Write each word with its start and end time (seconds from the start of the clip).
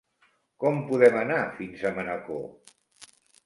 Com 0.63 0.79
podem 0.87 1.19
anar 1.21 1.39
fins 1.59 1.87
a 1.87 1.95
Manacor? 2.01 2.45